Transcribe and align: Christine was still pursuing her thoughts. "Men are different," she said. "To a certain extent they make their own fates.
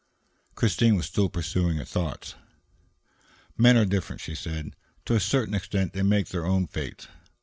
Christine 0.55 0.95
was 0.95 1.05
still 1.05 1.29
pursuing 1.29 1.77
her 1.77 1.85
thoughts. 1.85 2.33
"Men 3.55 3.77
are 3.77 3.85
different," 3.85 4.19
she 4.19 4.33
said. 4.33 4.75
"To 5.05 5.13
a 5.13 5.19
certain 5.19 5.53
extent 5.53 5.93
they 5.93 6.01
make 6.01 6.29
their 6.29 6.43
own 6.43 6.65
fates. 6.65 7.07